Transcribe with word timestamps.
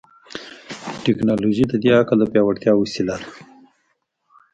ټیکنالوژي 1.03 1.65
د 1.69 1.73
دې 1.83 1.91
عقل 1.99 2.17
د 2.19 2.23
پیاوړتیا 2.31 2.73
وسیله 2.77 3.15
ده. 3.21 3.27